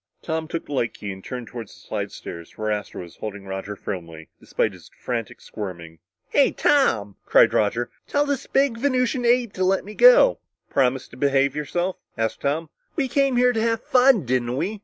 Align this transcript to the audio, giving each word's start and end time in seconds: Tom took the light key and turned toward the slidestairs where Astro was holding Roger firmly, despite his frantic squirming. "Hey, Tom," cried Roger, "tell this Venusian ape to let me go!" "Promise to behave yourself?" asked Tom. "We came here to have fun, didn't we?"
Tom 0.23 0.47
took 0.47 0.65
the 0.65 0.73
light 0.73 0.95
key 0.95 1.11
and 1.11 1.23
turned 1.23 1.45
toward 1.45 1.67
the 1.67 1.73
slidestairs 1.73 2.53
where 2.57 2.71
Astro 2.71 3.03
was 3.03 3.17
holding 3.17 3.45
Roger 3.45 3.75
firmly, 3.75 4.29
despite 4.39 4.73
his 4.73 4.89
frantic 4.97 5.39
squirming. 5.39 5.99
"Hey, 6.31 6.51
Tom," 6.53 7.17
cried 7.23 7.53
Roger, 7.53 7.91
"tell 8.07 8.25
this 8.25 8.47
Venusian 8.51 9.25
ape 9.25 9.53
to 9.53 9.63
let 9.63 9.85
me 9.85 9.93
go!" 9.93 10.39
"Promise 10.71 11.07
to 11.09 11.17
behave 11.17 11.55
yourself?" 11.55 11.97
asked 12.17 12.41
Tom. 12.41 12.71
"We 12.95 13.07
came 13.07 13.37
here 13.37 13.53
to 13.53 13.61
have 13.61 13.83
fun, 13.83 14.25
didn't 14.25 14.57
we?" 14.57 14.79